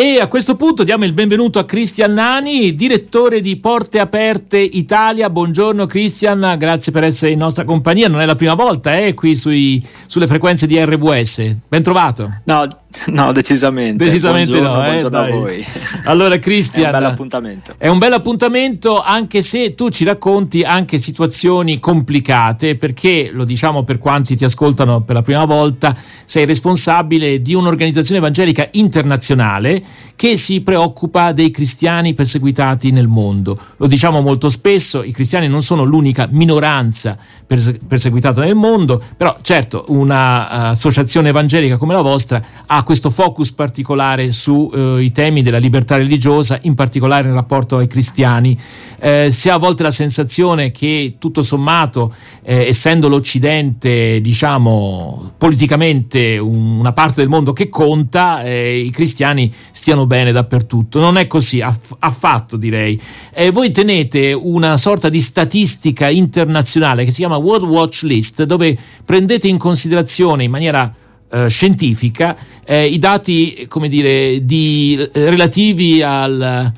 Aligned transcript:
E 0.00 0.20
a 0.20 0.28
questo 0.28 0.54
punto 0.54 0.84
diamo 0.84 1.04
il 1.06 1.12
benvenuto 1.12 1.58
a 1.58 1.64
Cristian 1.64 2.12
Nani, 2.12 2.76
direttore 2.76 3.40
di 3.40 3.56
Porte 3.56 3.98
Aperte 3.98 4.56
Italia. 4.56 5.28
Buongiorno 5.28 5.86
Cristian, 5.86 6.54
grazie 6.56 6.92
per 6.92 7.02
essere 7.02 7.32
in 7.32 7.38
nostra 7.38 7.64
compagnia. 7.64 8.06
Non 8.06 8.20
è 8.20 8.24
la 8.24 8.36
prima 8.36 8.54
volta, 8.54 8.96
eh, 8.96 9.14
qui 9.14 9.34
sui, 9.34 9.84
sulle 10.06 10.28
frequenze 10.28 10.68
di 10.68 10.78
RWS. 10.78 11.56
Ben 11.66 11.82
trovato. 11.82 12.32
No, 12.44 12.68
No, 13.06 13.32
decisamente. 13.32 14.04
Decisamente 14.04 14.58
buongiorno, 14.58 14.76
no. 14.76 14.84
Eh, 14.84 14.90
buongiorno 14.90 15.18
a 15.18 15.30
voi. 15.30 15.66
Allora, 16.04 16.38
Cristian. 16.38 16.84
È 16.84 16.88
un 16.88 17.00
bel 17.00 17.04
appuntamento. 17.04 17.74
È 17.76 17.88
un 17.88 17.98
bel 17.98 18.12
appuntamento, 18.12 19.00
anche 19.00 19.42
se 19.42 19.74
tu 19.74 19.90
ci 19.90 20.04
racconti 20.04 20.62
anche 20.62 20.98
situazioni 20.98 21.78
complicate, 21.78 22.76
perché 22.76 23.30
lo 23.32 23.44
diciamo 23.44 23.84
per 23.84 23.98
quanti 23.98 24.36
ti 24.36 24.44
ascoltano 24.44 25.02
per 25.02 25.16
la 25.16 25.22
prima 25.22 25.44
volta, 25.44 25.94
sei 26.24 26.44
responsabile 26.46 27.42
di 27.42 27.54
un'organizzazione 27.54 28.18
evangelica 28.18 28.66
internazionale 28.72 29.84
che 30.18 30.36
si 30.36 30.62
preoccupa 30.62 31.30
dei 31.30 31.52
cristiani 31.52 32.12
perseguitati 32.12 32.90
nel 32.90 33.06
mondo. 33.06 33.56
Lo 33.76 33.86
diciamo 33.86 34.20
molto 34.20 34.48
spesso, 34.48 35.04
i 35.04 35.12
cristiani 35.12 35.46
non 35.46 35.62
sono 35.62 35.84
l'unica 35.84 36.28
minoranza 36.28 37.16
perse- 37.46 37.78
perseguitata 37.86 38.40
nel 38.40 38.56
mondo, 38.56 39.00
però 39.16 39.36
certo 39.42 39.84
un'associazione 39.88 41.28
evangelica 41.28 41.76
come 41.76 41.94
la 41.94 42.00
vostra 42.00 42.42
ha 42.66 42.82
questo 42.82 43.10
focus 43.10 43.52
particolare 43.52 44.32
sui 44.32 45.06
eh, 45.06 45.12
temi 45.12 45.42
della 45.42 45.58
libertà 45.58 45.96
religiosa, 45.96 46.58
in 46.62 46.74
particolare 46.74 47.28
in 47.28 47.34
rapporto 47.34 47.76
ai 47.76 47.86
cristiani. 47.86 48.58
Eh, 48.98 49.30
si 49.30 49.48
ha 49.48 49.54
a 49.54 49.58
volte 49.58 49.84
la 49.84 49.92
sensazione 49.92 50.72
che 50.72 51.14
tutto 51.18 51.42
sommato, 51.42 52.12
eh, 52.42 52.66
essendo 52.66 53.08
l'Occidente, 53.08 54.20
diciamo, 54.20 55.32
politicamente 55.38 56.38
un, 56.38 56.78
una 56.80 56.92
parte 56.92 57.20
del 57.20 57.28
mondo 57.28 57.52
che 57.52 57.68
conta, 57.68 58.42
eh, 58.42 58.78
i 58.78 58.90
cristiani 58.90 59.52
stiano 59.70 60.06
bene 60.06 60.32
dappertutto. 60.32 61.00
Non 61.00 61.16
è 61.16 61.26
così, 61.26 61.60
aff- 61.60 61.96
affatto 61.98 62.56
direi. 62.56 63.00
Eh, 63.32 63.50
voi 63.50 63.70
tenete 63.70 64.32
una 64.32 64.76
sorta 64.76 65.08
di 65.08 65.20
statistica 65.20 66.08
internazionale 66.08 67.04
che 67.04 67.10
si 67.10 67.18
chiama 67.18 67.36
World 67.36 67.68
Watch 67.68 68.02
List, 68.02 68.42
dove 68.44 68.76
prendete 69.04 69.48
in 69.48 69.58
considerazione 69.58 70.44
in 70.44 70.50
maniera 70.50 70.92
eh, 71.30 71.48
scientifica 71.48 72.36
eh, 72.64 72.86
i 72.86 72.98
dati, 72.98 73.66
come 73.68 73.88
dire, 73.88 74.44
di, 74.44 74.96
eh, 75.12 75.30
relativi 75.30 76.02
al 76.02 76.72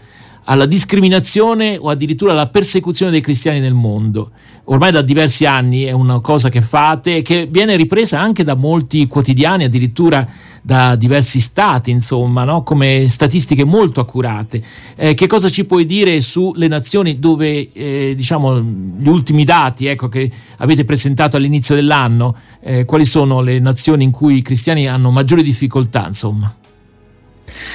alla 0.50 0.66
discriminazione 0.66 1.78
o 1.80 1.88
addirittura 1.90 2.32
alla 2.32 2.48
persecuzione 2.48 3.12
dei 3.12 3.20
cristiani 3.20 3.60
nel 3.60 3.72
mondo. 3.72 4.32
Ormai 4.70 4.92
da 4.92 5.02
diversi 5.02 5.46
anni 5.46 5.82
è 5.82 5.90
una 5.90 6.20
cosa 6.20 6.48
che 6.48 6.60
fate 6.60 7.16
e 7.16 7.22
che 7.22 7.48
viene 7.50 7.74
ripresa 7.74 8.20
anche 8.20 8.44
da 8.44 8.54
molti 8.54 9.08
quotidiani, 9.08 9.64
addirittura 9.64 10.24
da 10.62 10.94
diversi 10.94 11.40
stati, 11.40 11.90
insomma, 11.90 12.44
no? 12.44 12.62
come 12.62 13.08
statistiche 13.08 13.64
molto 13.64 14.00
accurate. 14.00 14.62
Eh, 14.94 15.14
che 15.14 15.26
cosa 15.26 15.48
ci 15.48 15.66
puoi 15.66 15.86
dire 15.86 16.20
sulle 16.20 16.68
nazioni 16.68 17.18
dove, 17.18 17.72
eh, 17.72 18.12
diciamo, 18.14 18.60
gli 18.60 19.08
ultimi 19.08 19.42
dati 19.42 19.86
ecco, 19.86 20.08
che 20.08 20.30
avete 20.58 20.84
presentato 20.84 21.36
all'inizio 21.36 21.74
dell'anno, 21.74 22.36
eh, 22.60 22.84
quali 22.84 23.04
sono 23.04 23.40
le 23.40 23.58
nazioni 23.58 24.04
in 24.04 24.12
cui 24.12 24.36
i 24.36 24.42
cristiani 24.42 24.86
hanno 24.86 25.10
maggiori 25.10 25.42
difficoltà, 25.42 26.06
insomma? 26.06 26.54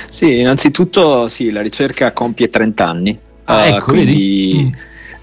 Sì, 0.07 0.39
innanzitutto 0.39 1.27
sì, 1.27 1.51
la 1.51 1.61
ricerca 1.61 2.13
compie 2.13 2.49
30 2.49 2.87
anni. 2.87 3.19
Ah, 3.43 3.65
ecco, 3.65 3.91
quindi, 3.91 4.73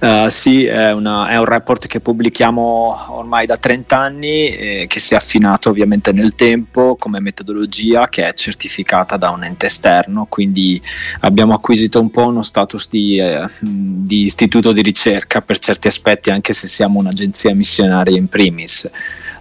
uh, 0.03 0.29
sì, 0.29 0.67
è, 0.67 0.93
una, 0.93 1.29
è, 1.29 1.39
un 1.39 1.45
report 1.45 1.87
che 1.87 2.01
pubblichiamo 2.01 3.07
ormai 3.11 3.47
da 3.47 3.57
30 3.57 3.97
anni, 3.97 4.49
eh, 4.49 4.87
che 4.89 5.01
si 5.01 5.15
è 5.15 5.17
affinato 5.17 5.71
ovviamente 5.71 6.13
nel 6.13 6.35
tempo 6.35 6.97
come 6.97 7.21
metodologia 7.21 8.09
che 8.09 8.27
è 8.27 8.35
certificata 8.35 9.17
da 9.17 9.31
un 9.31 9.45
ente 9.45 9.67
esterno, 9.67 10.27
quindi 10.29 10.83
abbiamo 11.21 11.55
acquisito 11.55 12.01
un 12.01 12.11
po' 12.11 12.27
uno 12.27 12.43
status 12.43 12.89
di, 12.89 13.19
eh, 13.19 13.49
di 13.61 14.23
istituto 14.23 14.73
di 14.73 14.83
ricerca 14.83 15.41
per 15.41 15.59
certi 15.59 15.87
aspetti, 15.87 16.31
anche 16.31 16.53
se 16.53 16.67
siamo 16.67 16.99
un'agenzia 16.99 17.55
missionaria 17.55 18.17
in 18.17 18.29
primis. 18.29 18.91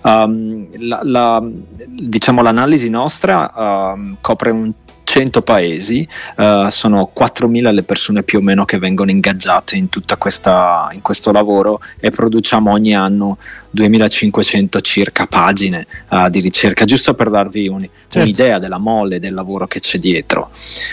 Um, 0.03 0.67
la, 0.79 1.01
la, 1.03 1.43
diciamo, 1.85 2.41
l'analisi 2.41 2.89
nostra 2.89 3.93
um, 3.93 4.17
copre 4.19 4.49
un 4.49 4.71
100 5.11 5.41
paesi, 5.41 6.07
uh, 6.37 6.69
sono 6.69 7.11
4.000 7.13 7.73
le 7.73 7.83
persone 7.83 8.23
più 8.23 8.39
o 8.39 8.41
meno 8.41 8.63
che 8.63 8.77
vengono 8.77 9.11
ingaggiate 9.11 9.75
in, 9.75 9.89
questa, 10.17 10.87
in 10.93 11.01
questo 11.01 11.33
lavoro 11.33 11.81
e 11.99 12.11
produciamo 12.11 12.71
ogni 12.71 12.95
anno 12.95 13.37
2500 13.71 14.79
circa 14.79 15.27
pagine 15.27 15.85
uh, 16.11 16.29
di 16.29 16.39
ricerca, 16.39 16.85
giusto 16.85 17.13
per 17.13 17.29
darvi 17.29 17.67
un, 17.67 17.81
certo. 17.81 18.19
un'idea 18.19 18.57
della 18.57 18.77
mole 18.77 19.19
del 19.19 19.33
lavoro 19.33 19.67
che 19.67 19.81
c'è 19.81 19.97
dietro. 19.97 20.51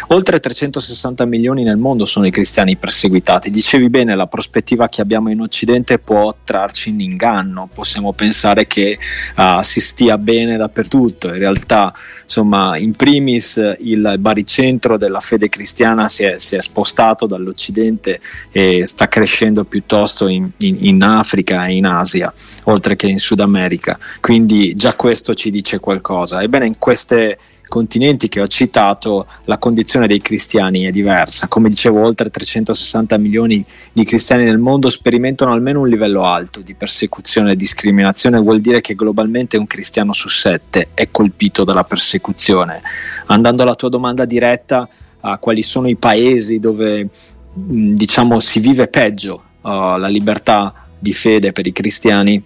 Oltre 0.09 0.41
360 0.41 1.25
milioni 1.25 1.63
nel 1.63 1.77
mondo 1.77 2.05
sono 2.05 2.27
i 2.27 2.33
cristiani 2.33 2.75
perseguitati. 2.75 3.51
Dicevi 3.51 3.89
bene, 3.89 4.17
la 4.17 4.27
prospettiva 4.27 4.89
che 4.89 5.01
abbiamo 5.01 5.31
in 5.31 5.41
Occidente 5.41 6.01
può 6.01 6.35
trarci 6.43 6.89
in 6.89 6.99
inganno, 6.99 7.71
possiamo 7.73 8.13
pensare 8.13 8.67
che 8.67 8.99
uh, 9.37 9.63
si 9.63 9.81
stia 9.81 10.19
bene 10.19 10.57
dappertutto, 10.57 11.29
in 11.29 11.39
realtà 11.39 11.95
insomma, 12.29 12.77
in 12.77 12.95
primis 12.95 13.77
il 13.81 14.17
baricentro 14.19 14.99
della 14.99 15.21
fede 15.21 15.49
cristiana 15.49 16.09
si 16.09 16.25
è, 16.25 16.39
si 16.39 16.57
è 16.57 16.61
spostato 16.61 17.27
dall'Occidente 17.27 18.21
e 18.53 18.85
sta 18.85 19.09
crescendo 19.09 19.65
piuttosto 19.65 20.29
in, 20.29 20.51
in, 20.59 20.77
in 20.81 21.03
Africa 21.03 21.67
e 21.67 21.77
in 21.77 21.87
Asia 21.87 22.33
oltre 22.65 22.97
che 22.97 23.07
in 23.09 23.19
Sud 23.19 23.41
America. 23.41 23.99
Quindi 24.21 24.75
già 24.75 24.95
questo 24.95 25.33
ci 25.33 25.51
dice 25.51 25.81
qualcosa. 25.81 26.43
Ebbene, 26.43 26.67
in 26.67 26.79
questi 26.79 27.35
continenti 27.69 28.29
che 28.29 28.41
ho 28.41 28.47
citato 28.49 29.27
la 29.45 29.59
condizione 29.59 30.07
dei 30.07 30.21
cristiani 30.21 30.85
è 30.85 30.91
diversa. 30.91 31.49
Come 31.49 31.69
dicevo, 31.69 32.01
oltre 32.01 32.31
360 32.31 33.17
milioni 33.19 33.65
di 33.93 34.05
cristiani 34.05 34.45
nel 34.45 34.59
mondo 34.59 34.91
sperimentano 34.91 35.53
almeno 35.53 35.81
un 35.81 35.89
livello 35.89 36.25
alto 36.25 36.61
di 36.61 36.75
persecuzione 36.75 37.53
e 37.53 37.57
discriminazione, 37.57 38.41
vuol 38.41 38.61
dire 38.61 38.81
che 38.81 38.95
globalmente 38.95 39.57
un 39.57 39.67
cristiano 39.67 40.13
su 40.13 40.29
sette 40.29 40.89
è 40.95 41.11
colpito 41.11 41.65
dalla 41.65 41.85
persecuzione. 41.85 42.81
Andando 43.27 43.63
alla 43.63 43.75
tua 43.75 43.89
domanda 43.89 44.25
diretta, 44.25 44.89
a 45.21 45.39
quali 45.39 45.63
sono 45.63 45.89
i 45.89 45.97
paesi 45.97 46.59
dove 46.59 47.09
diciamo 47.53 48.39
si 48.41 48.61
vive 48.61 48.87
peggio 48.89 49.43
uh, 49.63 49.97
la 49.97 50.09
libertà 50.09 50.87
di 50.99 51.13
fede 51.13 51.53
per 51.53 51.67
i 51.67 51.73
cristiani, 51.73 52.43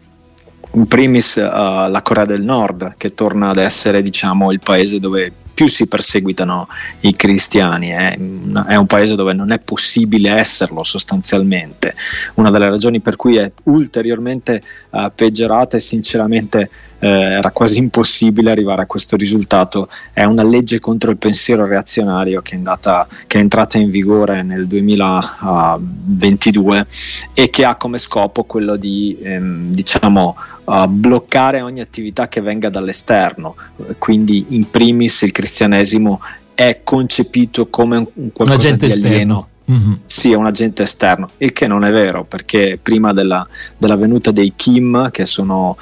in 0.75 0.87
primis 0.87 1.37
uh, 1.37 1.41
la 1.89 2.01
Corea 2.03 2.25
del 2.25 2.43
Nord, 2.43 2.95
che 2.97 3.15
torna 3.15 3.51
ad 3.51 3.59
essere 3.59 4.03
diciamo, 4.03 4.53
il 4.53 4.61
paese 4.61 5.01
dove 5.01 5.33
più 5.55 5.67
si 5.67 5.87
perseguitano 5.87 6.67
i 7.01 7.15
cristiani, 7.15 7.89
è, 7.89 8.19
è, 8.67 8.75
un 8.75 8.87
paese 8.87 9.15
dove 9.15 9.35
non 9.35 9.53
è 9.53 9.59
possibile 9.59 10.31
esserlo 10.31 10.83
sostanzialmente. 10.83 11.95
Una 12.35 12.51
delle 12.51 12.71
ragioni 12.71 13.01
per 13.01 13.17
cui 13.17 13.37
è 13.37 13.51
ulteriormente 13.65 14.63
uh, 14.91 15.11
peggiorata 15.15 15.77
e 15.77 15.81
sinceramente 15.81 16.71
eh, 17.03 17.09
era 17.09 17.51
quasi 17.51 17.81
impossibile 17.81 18.53
arrivare 18.53 18.83
a 18.83 18.87
questo 18.87 19.17
risultato. 19.17 19.89
È 20.13 20.23
una 20.23 20.45
legge 20.45 20.79
contro 20.79 21.11
il 21.11 21.17
pensiero 21.17 21.67
reazionario 21.67 22.43
che 22.43 22.55
è, 22.55 22.59
andata, 22.59 23.09
che 23.27 23.39
è 23.39 23.41
entrata 23.41 23.77
in 23.77 23.91
vigore 23.91 24.45
nel 24.45 24.69
2022 24.69 26.87
e 27.35 27.51
che 27.51 27.65
ha 27.65 27.75
come 27.75 27.99
scopo 27.99 28.45
quello 28.45 28.77
di 28.77 29.19
ehm, 29.21 29.73
diciamo, 29.73 30.37
uh, 30.63 30.87
bloccare 30.87 31.61
ogni 31.61 31.81
attività 31.81 32.29
che 32.29 32.41
venga 32.41 32.69
dall'esterno. 32.69 33.57
Quindi, 33.99 34.47
in 34.51 34.71
primis, 34.71 35.23
il 35.23 35.33
cristianesimo 35.33 36.21
è 36.55 36.83
concepito 36.85 37.67
come 37.67 37.97
un, 37.97 38.07
un 38.13 38.31
qualcosa 38.31 38.71
un 38.71 38.77
di 38.77 38.85
alieno. 38.85 39.09
Esterno. 39.09 39.49
Mm-hmm. 39.73 39.93
Sì, 40.07 40.31
è 40.31 40.37
un 40.37 40.47
agente 40.47 40.85
esterno, 40.85 41.27
il 41.39 41.53
che 41.53 41.67
non 41.67 41.83
è 41.85 41.91
vero 41.91 42.23
perché 42.25 42.79
prima 42.83 43.13
della, 43.13 43.47
della 43.77 43.97
venuta 43.97 44.33
dei 44.33 44.53
Kim, 44.55 45.11
che 45.11 45.25
sono 45.25 45.77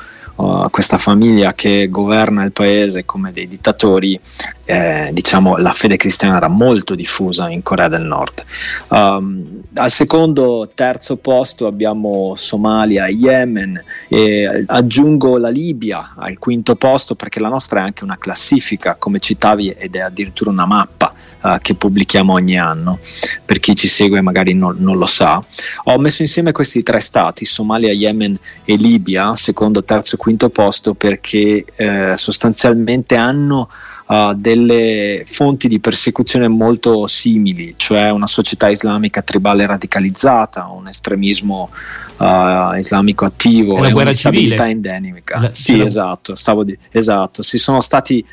questa 0.71 0.99
famiglia 0.99 1.55
che 1.55 1.89
governa 1.91 2.45
il 2.45 2.53
paese 2.53 3.05
come 3.05 3.33
dei 3.33 3.49
dittatori, 3.49 4.19
eh, 4.65 5.11
diciamo 5.13 5.57
la 5.57 5.73
fede 5.73 5.97
cristiana 5.97 6.37
era 6.37 6.49
molto 6.49 6.95
diffusa 6.95 7.51
in 7.51 7.63
Corea 7.63 7.89
del 7.89 8.03
Nord. 8.03 8.45
Um, 8.89 9.63
al 9.75 9.91
secondo, 9.91 10.71
terzo 10.75 11.17
posto 11.17 11.67
abbiamo 11.67 12.35
Somalia, 12.37 13.09
Yemen 13.09 13.83
e 14.09 14.65
aggiungo 14.67 15.39
la 15.39 15.49
Libia 15.49 16.15
al 16.17 16.39
quinto 16.39 16.77
posto 16.77 17.15
perché 17.17 17.41
la 17.41 17.49
nostra 17.49 17.81
è 17.81 17.83
anche 17.83 18.05
una 18.05 18.17
classifica, 18.17 18.95
come 18.95 19.19
citavi, 19.19 19.75
ed 19.77 19.97
è 19.97 20.01
addirittura 20.01 20.51
una 20.51 20.67
mappa 20.67 21.13
uh, 21.43 21.59
che 21.61 21.75
pubblichiamo 21.75 22.33
ogni 22.33 22.59
anno. 22.59 23.01
Per 23.45 23.59
chi 23.59 23.75
ci 23.75 23.89
segue 23.89 24.21
magari 24.21 24.55
non, 24.55 24.77
non, 24.79 24.99
lo 24.99 25.07
sa. 25.07 25.43
Ho 25.85 25.99
messo 25.99 26.23
insieme 26.23 26.53
questi 26.53 26.83
tre 26.83 27.01
stati, 27.01 27.45
Somalia, 27.45 27.93
Yemen 27.93 28.39
e 28.65 28.77
Libia, 28.77 29.35
secondo, 29.35 29.83
terzo 29.83 30.15
e 30.15 30.19
quinto 30.19 30.30
posto, 30.51 30.95
perché 30.95 31.65
eh, 31.77 32.17
sostanzialmente 32.17 33.17
hanno 33.17 33.69
Uh, 34.11 34.35
delle 34.35 35.23
fonti 35.25 35.69
di 35.69 35.79
persecuzione 35.79 36.49
molto 36.49 37.07
simili, 37.07 37.75
cioè 37.77 38.11
una 38.11 38.27
società 38.27 38.69
islamica 38.69 39.23
tribale 39.23 39.65
radicalizzata, 39.65 40.67
un 40.67 40.89
estremismo 40.89 41.71
uh, 42.17 42.75
islamico 42.77 43.25
attivo 43.25 43.79
la 43.79 43.91
guerra 43.91 44.13
civile 44.13 44.57
endemica. 44.67 45.39
La, 45.39 45.55
sì, 45.55 45.77
la... 45.77 45.85
esatto, 45.85 46.35
stavo 46.35 46.65
di- 46.65 46.77
esatto. 46.91 47.43
Si 47.43 47.57
sono 47.57 47.81
stati 47.81 48.27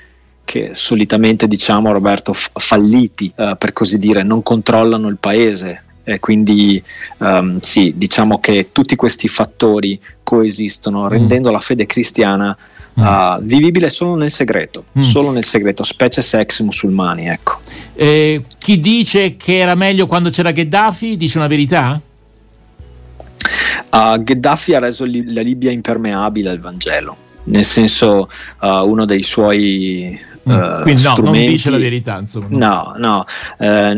che 0.43 0.69
solitamente 0.73 1.45
diciamo 1.45 1.93
Roberto 1.93 2.33
falliti 2.33 3.31
eh, 3.35 3.55
per 3.59 3.71
così 3.71 3.99
dire 3.99 4.23
non 4.23 4.41
controllano 4.41 5.09
il 5.09 5.17
paese 5.17 5.83
e 6.09 6.21
quindi 6.21 6.81
um, 7.17 7.59
sì 7.59 7.93
diciamo 7.97 8.39
che 8.39 8.69
tutti 8.71 8.95
questi 8.95 9.27
fattori 9.27 9.99
coesistono 10.23 11.03
mm. 11.03 11.07
rendendo 11.07 11.51
la 11.51 11.59
fede 11.59 11.85
cristiana 11.85 12.57
uh, 12.93 13.41
vivibile 13.41 13.89
solo 13.89 14.15
nel 14.15 14.31
segreto, 14.31 14.85
mm. 14.97 15.01
solo 15.01 15.31
nel 15.31 15.43
segreto, 15.43 15.83
specie 15.83 16.21
se 16.21 16.39
ex 16.39 16.61
musulmani. 16.61 17.27
Ecco. 17.27 17.59
Eh, 17.93 18.41
chi 18.57 18.79
dice 18.79 19.35
che 19.35 19.57
era 19.57 19.75
meglio 19.75 20.07
quando 20.07 20.29
c'era 20.29 20.51
Gheddafi 20.51 21.17
dice 21.17 21.37
una 21.39 21.47
verità? 21.47 21.99
Uh, 23.91 24.23
Gheddafi 24.23 24.75
ha 24.75 24.79
reso 24.79 25.03
li- 25.03 25.33
la 25.33 25.41
Libia 25.41 25.71
impermeabile 25.71 26.49
al 26.49 26.59
Vangelo, 26.61 27.17
nel 27.45 27.65
senso 27.65 28.29
uh, 28.61 28.67
uno 28.67 29.03
dei 29.03 29.23
suoi 29.23 30.17
Uh, 30.53 30.81
Quindi 30.81 31.03
no, 31.03 31.15
non 31.17 31.33
dice 31.33 31.69
la 31.69 31.77
verità, 31.77 32.17
insomma. 32.19 32.47
No, 32.49 32.93
no, 32.97 33.25
eh, 33.57 33.93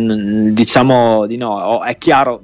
diciamo 0.51 1.25
di 1.25 1.37
no. 1.37 1.51
Oh, 1.51 1.83
è 1.83 1.97
chiaro, 1.97 2.41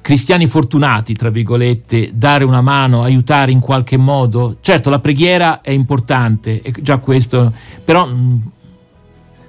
cristiani 0.00 0.48
fortunati, 0.48 1.14
tra 1.14 1.30
virgolette, 1.30 2.10
dare 2.14 2.42
una 2.42 2.62
mano, 2.62 3.02
aiutare 3.04 3.52
in 3.52 3.60
qualche 3.60 3.96
modo? 3.96 4.56
Certo, 4.60 4.90
la 4.90 4.98
preghiera 4.98 5.60
è 5.60 5.70
importante, 5.70 6.60
è 6.62 6.72
già 6.80 6.98
questo, 6.98 7.52
però... 7.84 8.08
Mm, 8.08 8.36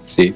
sì, 0.03 0.33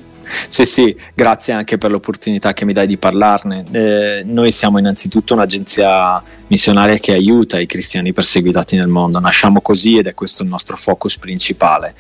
sì, 0.48 0.66
sì, 0.66 0.96
grazie 1.14 1.54
anche 1.54 1.78
per 1.78 1.92
l'opportunità 1.92 2.54
che 2.54 2.66
mi 2.66 2.74
dai 2.74 2.88
di 2.88 2.98
parlarne. 2.98 3.64
Eh, 3.72 4.24
noi 4.26 4.52
siamo 4.52 4.80
innanzitutto 4.80 5.34
un'agenzia 5.34 6.22
missionaria 6.48 6.98
che 6.98 7.14
aiuta 7.14 7.60
i 7.60 7.66
cristiani 7.66 8.14
perseguitati 8.14 8.76
nel 8.76 8.88
mondo, 8.88 9.20
nasciamo 9.20 9.62
così 9.62 9.98
ed 9.98 10.08
è 10.08 10.14
questo 10.14 10.44
il 10.44 10.50
nostro 10.50 10.76
focus 10.76 11.18
principale. 11.18 11.96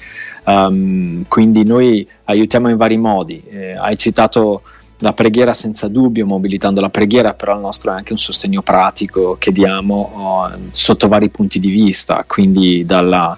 Um, 0.45 1.25
quindi 1.27 1.63
noi 1.63 2.07
aiutiamo 2.25 2.69
in 2.69 2.77
vari 2.77 2.97
modi. 2.97 3.41
Eh, 3.49 3.75
hai 3.77 3.97
citato 3.97 4.63
la 5.03 5.13
preghiera 5.13 5.53
senza 5.53 5.87
dubbio, 5.87 6.25
mobilitando 6.25 6.79
la 6.79 6.89
preghiera, 6.89 7.33
però 7.33 7.55
il 7.55 7.61
nostro 7.61 7.91
è 7.91 7.95
anche 7.95 8.13
un 8.13 8.17
sostegno 8.17 8.61
pratico 8.61 9.35
che 9.37 9.51
diamo 9.51 10.11
oh, 10.15 10.51
sotto 10.71 11.07
vari 11.07 11.29
punti 11.29 11.59
di 11.59 11.69
vista, 11.69 12.23
quindi 12.25 12.85
dalla, 12.85 13.37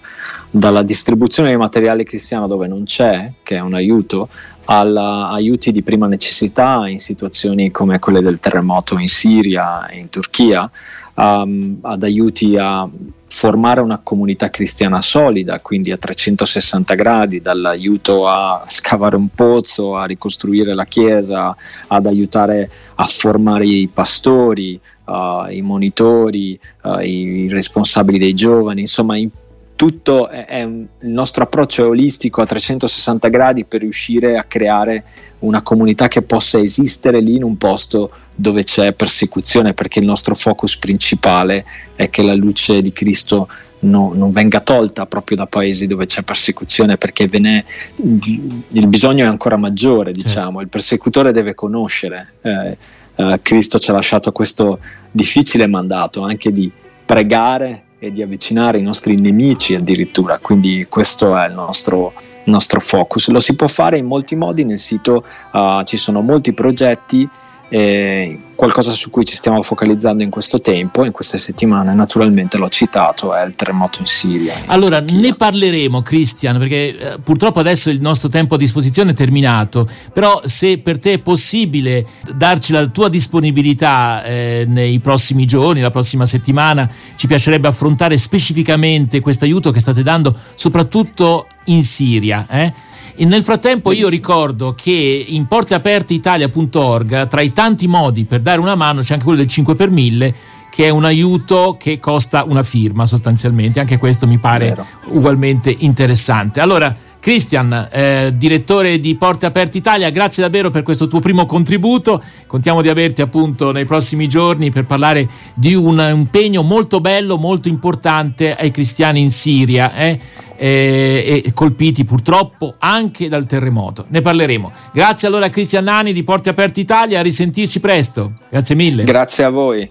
dalla 0.49 0.83
distribuzione 0.83 1.49
di 1.49 1.57
materiale 1.57 2.03
cristiano 2.03 2.47
dove 2.47 2.67
non 2.67 2.83
c'è, 2.83 3.31
che 3.41 3.55
è 3.55 3.59
un 3.59 3.73
aiuto, 3.73 4.29
alla 4.65 5.29
aiuti 5.29 5.71
di 5.71 5.83
prima 5.83 6.07
necessità 6.07 6.87
in 6.87 6.99
situazioni 6.99 7.71
come 7.71 7.99
quelle 7.99 8.21
del 8.21 8.39
terremoto 8.39 8.97
in 8.97 9.07
Siria 9.07 9.87
e 9.87 9.97
in 9.97 10.09
Turchia, 10.09 10.69
um, 11.15 11.77
ad 11.81 12.03
aiuti 12.03 12.57
a 12.57 12.87
formare 13.27 13.81
una 13.81 13.99
comunità 14.01 14.49
cristiana 14.49 15.01
solida, 15.01 15.59
quindi 15.59 15.91
a 15.91 15.97
360 15.97 16.95
gradi, 16.95 17.41
dall'aiuto 17.41 18.27
a 18.27 18.63
scavare 18.65 19.15
un 19.15 19.29
pozzo, 19.29 19.95
a 19.95 20.05
ricostruire 20.05 20.73
la 20.73 20.85
chiesa, 20.85 21.55
ad 21.87 22.05
aiutare 22.05 22.69
a 22.95 23.05
formare 23.05 23.65
i 23.65 23.89
pastori, 23.91 24.79
uh, 25.05 25.49
i 25.49 25.61
monitori, 25.61 26.57
uh, 26.83 26.99
i 26.99 27.47
responsabili 27.49 28.17
dei 28.17 28.33
giovani, 28.33 28.81
insomma 28.81 29.17
in 29.17 29.29
tutto 29.75 30.29
è, 30.29 30.45
è 30.45 30.63
un, 30.63 30.85
il 31.01 31.09
nostro 31.09 31.43
approccio 31.43 31.83
è 31.83 31.87
olistico 31.87 32.41
a 32.41 32.45
360 32.45 33.27
gradi 33.29 33.65
per 33.65 33.81
riuscire 33.81 34.37
a 34.37 34.43
creare 34.43 35.03
una 35.39 35.61
comunità 35.61 36.07
che 36.07 36.21
possa 36.21 36.59
esistere 36.59 37.19
lì 37.19 37.35
in 37.35 37.43
un 37.43 37.57
posto 37.57 38.11
dove 38.33 38.63
c'è 38.63 38.93
persecuzione, 38.93 39.73
perché 39.73 39.99
il 39.99 40.05
nostro 40.05 40.35
focus 40.35 40.77
principale 40.77 41.65
è 41.95 42.09
che 42.09 42.23
la 42.23 42.33
luce 42.33 42.81
di 42.81 42.91
Cristo 42.91 43.47
no, 43.79 44.11
non 44.13 44.31
venga 44.31 44.61
tolta 44.61 45.05
proprio 45.05 45.37
da 45.37 45.45
paesi 45.45 45.87
dove 45.87 46.05
c'è 46.05 46.23
persecuzione, 46.23 46.97
perché 46.97 47.29
ne, 47.39 47.65
il 47.97 48.87
bisogno 48.87 49.25
è 49.25 49.27
ancora 49.27 49.57
maggiore, 49.57 50.13
certo. 50.13 50.27
diciamo, 50.27 50.61
il 50.61 50.69
persecutore 50.69 51.31
deve 51.31 51.53
conoscere. 51.53 52.33
Eh, 52.41 52.77
eh, 53.15 53.39
Cristo 53.41 53.79
ci 53.79 53.91
ha 53.91 53.93
lasciato 53.93 54.31
questo 54.31 54.79
difficile 55.11 55.67
mandato 55.67 56.23
anche 56.23 56.51
di 56.51 56.69
pregare 57.05 57.84
e 57.99 58.11
di 58.11 58.21
avvicinare 58.21 58.77
i 58.77 58.81
nostri 58.81 59.15
nemici 59.19 59.75
addirittura, 59.75 60.39
quindi 60.39 60.85
questo 60.89 61.37
è 61.37 61.47
il 61.47 61.53
nostro, 61.53 62.13
nostro 62.45 62.79
focus. 62.79 63.29
Lo 63.29 63.39
si 63.39 63.55
può 63.55 63.67
fare 63.67 63.97
in 63.97 64.05
molti 64.05 64.35
modi, 64.35 64.63
nel 64.63 64.79
sito 64.79 65.23
uh, 65.51 65.83
ci 65.83 65.97
sono 65.97 66.21
molti 66.21 66.53
progetti 66.53 67.27
eh, 67.69 68.39
qualcosa 68.55 68.91
su 68.91 69.09
cui 69.09 69.25
ci 69.25 69.35
stiamo 69.35 69.61
focalizzando 69.61 70.23
in 70.23 70.29
questo 70.29 70.61
tempo, 70.61 71.03
in 71.03 71.11
queste 71.11 71.37
settimane, 71.37 71.93
naturalmente 71.93 72.57
l'ho 72.57 72.69
citato, 72.69 73.33
è 73.33 73.43
il 73.45 73.53
terremoto 73.55 73.99
in 73.99 74.05
Siria. 74.05 74.53
Allora, 74.67 75.01
ne 75.01 75.33
parleremo, 75.33 76.01
Cristian, 76.01 76.57
perché 76.57 76.97
eh, 76.97 77.19
purtroppo 77.21 77.59
adesso 77.59 77.89
il 77.89 77.99
nostro 77.99 78.29
tempo 78.29 78.55
a 78.55 78.57
disposizione 78.57 79.11
è 79.11 79.13
terminato, 79.13 79.89
però 80.13 80.41
se 80.45 80.79
per 80.79 80.99
te 80.99 81.13
è 81.13 81.19
possibile 81.19 82.05
darci 82.33 82.71
la 82.71 82.87
tua 82.87 83.09
disponibilità 83.09 84.23
eh, 84.23 84.65
nei 84.67 84.99
prossimi 84.99 85.45
giorni, 85.45 85.81
la 85.81 85.91
prossima 85.91 86.25
settimana, 86.25 86.89
ci 87.15 87.27
piacerebbe 87.27 87.67
affrontare 87.67 88.17
specificamente 88.17 89.19
questo 89.19 89.45
aiuto 89.45 89.71
che 89.71 89.79
state 89.79 90.03
dando 90.03 90.35
soprattutto 90.55 91.47
in 91.65 91.83
Siria. 91.83 92.47
Eh? 92.49 92.73
Nel 93.19 93.43
frattempo 93.43 93.93
io 93.93 94.09
ricordo 94.09 94.75
che 94.75 95.25
in 95.27 95.47
porteaperteitalia.org 95.47 97.27
tra 97.27 97.41
i 97.41 97.53
tanti 97.53 97.87
modi 97.87 98.25
per 98.25 98.41
dare 98.41 98.59
una 98.59 98.75
mano 98.75 99.01
c'è 99.01 99.13
anche 99.13 99.23
quello 99.23 99.39
del 99.39 99.47
5 99.47 99.75
per 99.75 99.89
1000 99.89 100.35
che 100.75 100.87
è 100.87 100.89
un 100.89 101.05
aiuto 101.05 101.77
che 101.79 101.99
costa 102.01 102.43
una 102.43 102.61
firma 102.61 103.05
sostanzialmente, 103.05 103.79
anche 103.79 103.97
questo 103.97 104.27
mi 104.27 104.37
pare 104.39 104.69
Vero. 104.69 104.85
ugualmente 105.05 105.73
interessante. 105.73 106.59
Allora, 106.59 106.93
Christian, 107.25 107.87
eh, 107.91 108.33
direttore 108.35 108.99
di 108.99 109.15
Porte 109.15 109.45
Aperte 109.45 109.77
Italia, 109.77 110.09
grazie 110.09 110.43
davvero 110.43 110.69
per 110.69 110.83
questo 110.83 111.07
tuo 111.07 111.21
primo 111.21 111.45
contributo. 111.45 112.21
Contiamo 112.45 112.81
di 112.81 112.89
averti 112.89 113.21
appunto 113.21 113.71
nei 113.71 113.85
prossimi 113.85 114.27
giorni 114.27 114.69
per 114.69 114.85
parlare 114.85 115.27
di 115.55 115.73
un 115.73 116.05
impegno 116.13 116.61
molto 116.61 116.99
bello, 116.99 117.37
molto 117.37 117.69
importante 117.69 118.53
ai 118.53 118.69
cristiani 118.69 119.21
in 119.21 119.31
Siria. 119.31 119.95
Eh? 119.95 120.19
Eh, 120.57 121.43
e 121.45 121.53
colpiti 121.53 122.03
purtroppo 122.03 122.75
anche 122.77 123.27
dal 123.27 123.45
terremoto. 123.45 124.05
Ne 124.09 124.21
parleremo. 124.21 124.71
Grazie 124.93 125.27
allora 125.27 125.45
a 125.45 125.49
Cristian 125.49 125.83
Nani 125.83 126.13
di 126.13 126.23
Porte 126.23 126.49
Aperte 126.49 126.79
Italia, 126.79 127.19
a 127.19 127.23
risentirci 127.23 127.79
presto. 127.79 128.33
Grazie 128.49 128.75
mille. 128.75 129.03
Grazie 129.03 129.43
a 129.43 129.49
voi. 129.49 129.83